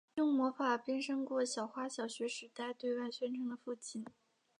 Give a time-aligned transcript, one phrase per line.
[0.15, 4.03] 用魔法变身过小花小学时代对外宣称的父亲。